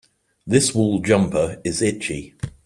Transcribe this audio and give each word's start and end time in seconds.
This 0.47 0.73
wool 0.73 0.97
jumper 1.01 1.61
is 1.63 1.79
itchy. 1.83 2.33